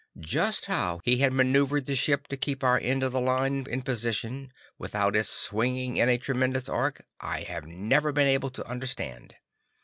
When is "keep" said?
2.35-2.63